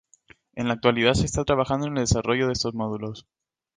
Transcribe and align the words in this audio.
En 0.55 0.67
la 0.67 0.73
actualidad 0.73 1.13
se 1.13 1.27
está 1.27 1.43
trabajando 1.43 1.85
en 1.85 1.95
el 1.97 2.03
desarrollo 2.05 2.47
de 2.47 2.53
estos 2.53 2.73
módulos. 2.73 3.27